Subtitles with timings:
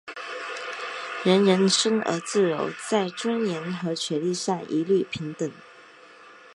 [1.23, 5.51] 人人生而自由,在尊严和权利上一律平等。